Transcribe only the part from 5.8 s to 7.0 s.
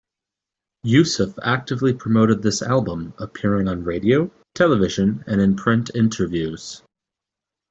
interviews.